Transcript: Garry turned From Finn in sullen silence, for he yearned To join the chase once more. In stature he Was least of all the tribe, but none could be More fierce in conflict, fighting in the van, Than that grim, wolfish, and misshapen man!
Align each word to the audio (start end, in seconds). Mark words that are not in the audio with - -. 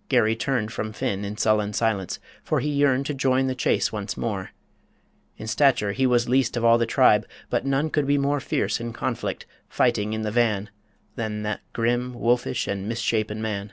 Garry 0.10 0.36
turned 0.36 0.70
From 0.70 0.92
Finn 0.92 1.24
in 1.24 1.38
sullen 1.38 1.72
silence, 1.72 2.18
for 2.44 2.60
he 2.60 2.68
yearned 2.68 3.06
To 3.06 3.14
join 3.14 3.46
the 3.46 3.54
chase 3.54 3.90
once 3.90 4.18
more. 4.18 4.50
In 5.38 5.46
stature 5.46 5.92
he 5.92 6.06
Was 6.06 6.28
least 6.28 6.58
of 6.58 6.62
all 6.66 6.76
the 6.76 6.84
tribe, 6.84 7.26
but 7.48 7.64
none 7.64 7.88
could 7.88 8.06
be 8.06 8.18
More 8.18 8.38
fierce 8.38 8.80
in 8.80 8.92
conflict, 8.92 9.46
fighting 9.66 10.12
in 10.12 10.20
the 10.20 10.30
van, 10.30 10.68
Than 11.16 11.40
that 11.44 11.62
grim, 11.72 12.12
wolfish, 12.12 12.68
and 12.68 12.86
misshapen 12.86 13.40
man! 13.40 13.72